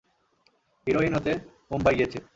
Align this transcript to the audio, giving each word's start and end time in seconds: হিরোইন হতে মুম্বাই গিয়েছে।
হিরোইন 0.87 1.13
হতে 1.17 1.31
মুম্বাই 1.71 1.95
গিয়েছে। 1.95 2.19